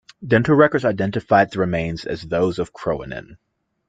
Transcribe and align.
Dental 0.25 0.55
records 0.55 0.83
identified 0.83 1.51
the 1.51 1.59
remains 1.59 2.05
as 2.05 2.23
those 2.23 2.57
of 2.57 2.73
Kroenen. 2.73 3.37